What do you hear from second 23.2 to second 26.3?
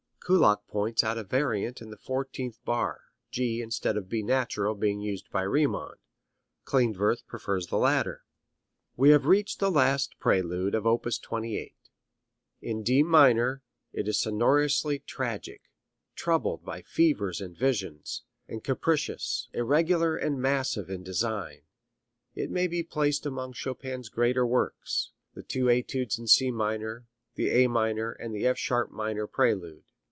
among Chopin's greater works: the two Etudes in